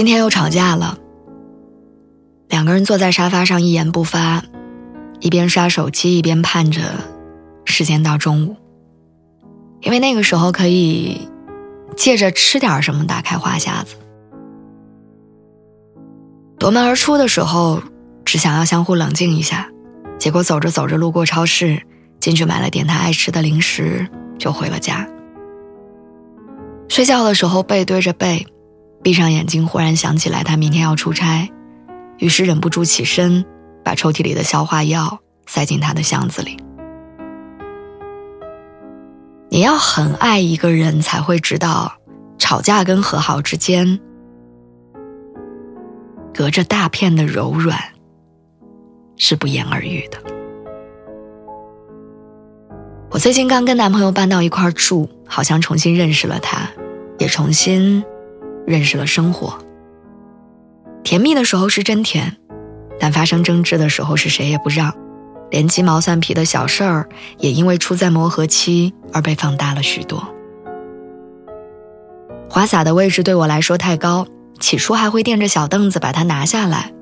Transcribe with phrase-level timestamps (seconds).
[0.00, 0.96] 今天又吵架了，
[2.48, 4.42] 两个人坐在沙发上一言不发，
[5.20, 6.80] 一边刷手机一边盼着
[7.66, 8.56] 时间到中午，
[9.82, 11.28] 因为那个时候可以
[11.98, 13.94] 借着吃点什么打开话匣子。
[16.58, 17.82] 夺门而出的时候，
[18.24, 19.68] 只想要相互冷静一下，
[20.18, 21.78] 结果走着走着路过超市，
[22.20, 25.06] 进去买了点他爱吃的零食，就回了家。
[26.88, 28.46] 睡觉的时候背对着背。
[29.02, 31.50] 闭上眼睛，忽然想起来他明天要出差，
[32.18, 33.44] 于是忍不住起身，
[33.82, 36.56] 把抽屉里的消化药塞进他的箱子里。
[39.48, 41.94] 你要很爱一个人，才会知道，
[42.38, 43.98] 吵架跟和好之间，
[46.32, 47.78] 隔着大片的柔软，
[49.16, 50.18] 是不言而喻的。
[53.10, 56.68] 我最近刚跟男朋友搬到一块住，好像重新认识了他，
[57.18, 58.04] 也重新。
[58.70, 59.58] 认识了生活，
[61.02, 62.36] 甜蜜的时候是真甜，
[63.00, 64.94] 但发生争执的时候是谁也不让，
[65.50, 70.24] 连鸡毛蒜皮的小事儿也因为处在磨合期而被放大了许多。
[72.48, 74.24] 花洒的位置对我来说太高，
[74.60, 76.92] 起初还会垫着小凳子把它拿下来，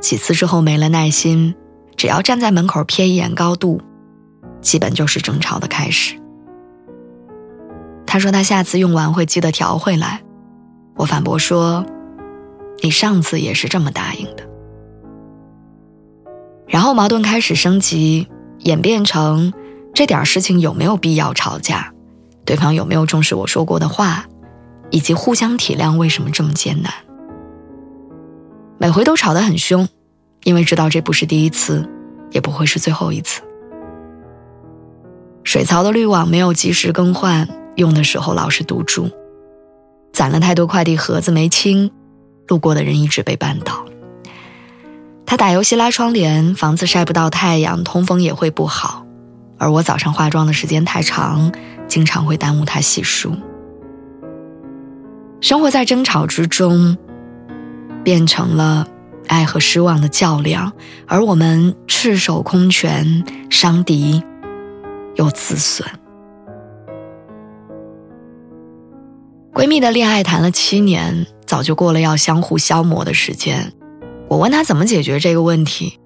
[0.00, 1.54] 几次之后没了耐心，
[1.96, 3.78] 只要站在门口瞥一眼高度，
[4.62, 6.14] 基本就是争吵的开始。
[8.06, 10.22] 他说他下次用完会记得调回来。
[10.96, 11.84] 我反驳说
[12.82, 14.48] ：“你上次也是这么答应的。”
[16.66, 18.28] 然后矛盾开始升级，
[18.60, 19.52] 演变成
[19.92, 21.92] 这点事情有没有必要吵架，
[22.44, 24.24] 对方有没有重视我说过的话，
[24.90, 26.92] 以及互相体谅为什么这么艰难。
[28.78, 29.88] 每回都吵得很凶，
[30.42, 31.88] 因为知道这不是第一次，
[32.30, 33.42] 也不会是最后一次。
[35.42, 39.10] 水槽的滤网没有及时更换，用的时候老是堵住。
[40.14, 41.90] 攒了太多快递盒子没清，
[42.46, 43.84] 路过的人一直被绊倒。
[45.26, 49.04] 他打游戏拉窗帘，房子晒不到太阳，通风也会不好。
[49.58, 51.50] 而我早上化妆的时间太长，
[51.88, 53.32] 经常会耽误他洗漱。
[55.40, 56.96] 生活在争吵之中，
[58.04, 58.86] 变成了
[59.26, 60.72] 爱和失望的较量，
[61.08, 64.22] 而我们赤手空拳，伤敌
[65.16, 65.84] 又自损。
[69.54, 73.72] 闺蜜的恋爱谈了七年，早就过了要相互消磨的时间。
[74.28, 76.00] 我问她怎么解决这个问题，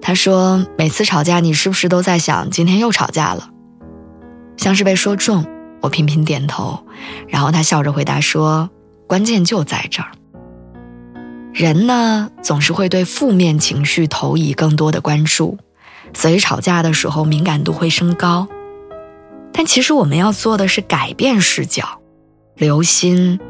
[0.00, 3.50] 她说每次吵架，你是不是都在想今天又吵架了？
[4.56, 5.44] 像是被说中，
[5.82, 6.82] 我频频点头。
[7.28, 8.70] 然后她笑着回答说
[9.06, 10.12] ：“关键就在这儿。
[11.52, 15.58] 人呢，总是会对负面情绪投以更多的关注，
[16.14, 18.48] 所以吵架的时候敏感度会升高。
[19.52, 21.84] 但其实我们要做的是改变视角。”
[22.60, 23.40] 留心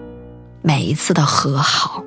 [0.62, 2.04] 每一次的和好。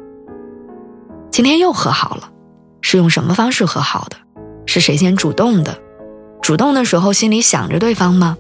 [1.30, 2.32] 今天又和好了，
[2.80, 4.16] 是用什么方式和好的？
[4.66, 5.78] 是谁先主动的？
[6.42, 8.38] 主动的时候心里想着对方吗？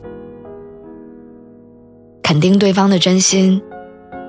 [2.24, 3.62] 肯定对方的真心，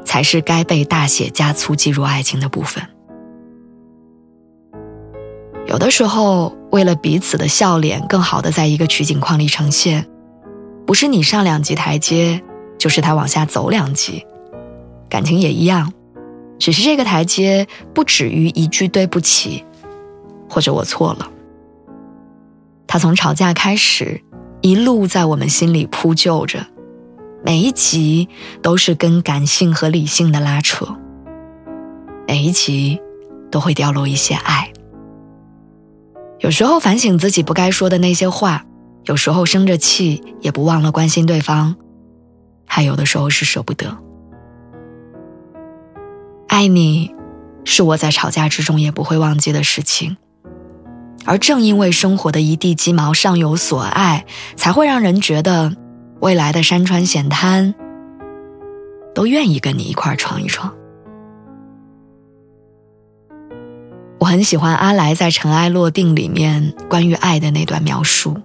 [0.05, 2.83] 才是该被大写加粗记入爱情的部分。
[5.69, 10.05] 有的时候，为了彼此的笑脸更好的在一个取景框里呈现，
[10.85, 12.43] 不是你上两级台阶。
[12.85, 14.27] 就是他往下走两级，
[15.09, 15.91] 感情也一样，
[16.59, 19.65] 只是这个台阶不止于一句对不起，
[20.51, 21.31] 或者我错了。
[22.87, 24.21] 他从吵架开始，
[24.61, 26.67] 一路在我们心里铺就着，
[27.43, 28.29] 每一集
[28.61, 30.87] 都是跟感性和理性的拉扯，
[32.29, 33.01] 每一集
[33.51, 34.71] 都会掉落一些爱。
[36.41, 38.67] 有时候反省自己不该说的那些话，
[39.05, 41.75] 有时候生着气也不忘了关心对方。
[42.75, 43.97] 还有的时候是舍不得，
[46.49, 47.15] 爱你，
[47.65, 50.17] 是我在吵架之中也不会忘记的事情。
[51.25, 54.27] 而正因为生活的一地鸡毛尚有所爱，
[54.57, 55.73] 才会让人觉得，
[56.19, 57.77] 未来的山川险滩，
[59.15, 60.75] 都愿意跟你一块闯一闯。
[64.19, 68.37] 我很喜欢阿来在《尘埃落定》里面关于爱的那段描述。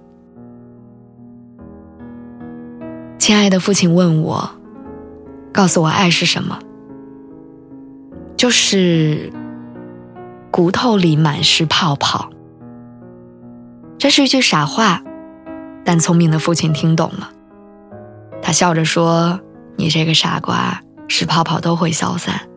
[3.29, 4.49] 亲爱的父亲问我
[5.53, 6.57] ：“告诉我爱是什么？”
[8.35, 9.31] 就是
[10.49, 12.31] 骨头里满是泡泡。
[13.99, 15.03] 这是一句傻话，
[15.85, 17.29] 但聪明的父亲听懂了。
[18.41, 19.39] 他笑着说
[19.77, 22.49] ：“你这个傻瓜，是泡泡都会消散，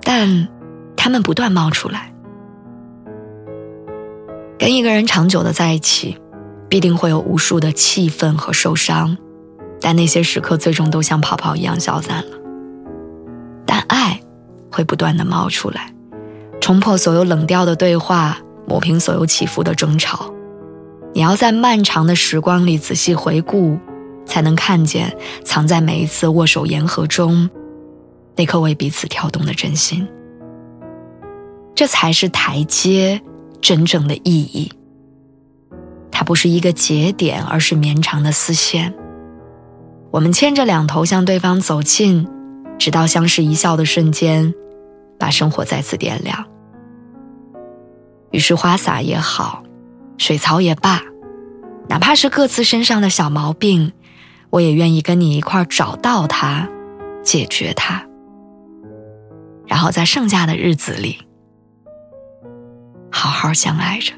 [0.00, 0.48] 但
[0.96, 2.14] 它们不断冒出来。
[4.58, 6.16] 跟一个人长久的在一起，
[6.74, 9.16] 必定会有无数的气愤和受伤，
[9.80, 12.36] 但那些时刻最终都像泡泡一样消散了。
[13.64, 14.20] 但爱
[14.72, 15.94] 会不断的冒出来，
[16.60, 18.36] 冲破所有冷掉的对话。”
[18.66, 20.34] 抹平所有起伏的争吵，
[21.12, 23.78] 你要在漫长的时光里仔细回顾，
[24.26, 27.48] 才能看见藏在每一次握手言和中，
[28.34, 30.08] 那颗为彼此跳动的真心。
[31.72, 33.20] 这才是台阶
[33.60, 34.72] 真正的意义。
[36.24, 38.94] 不是一个节点，而是绵长的丝线。
[40.10, 42.26] 我们牵着两头向对方走近，
[42.78, 44.54] 直到相视一笑的瞬间，
[45.18, 46.46] 把生活再次点亮。
[48.30, 49.62] 于是花洒也好，
[50.18, 51.02] 水槽也罢，
[51.88, 53.92] 哪怕是各自身上的小毛病，
[54.50, 56.68] 我也愿意跟你一块找到它，
[57.22, 58.04] 解决它，
[59.66, 61.18] 然后在剩下的日子里，
[63.10, 64.12] 好好相爱着。